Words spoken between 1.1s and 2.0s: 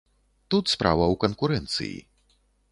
ў канкурэнцыі.